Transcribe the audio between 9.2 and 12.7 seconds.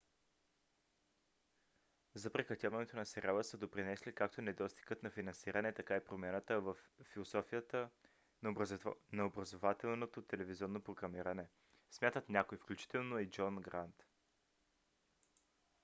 образователното телевизионно програмиране смятат някои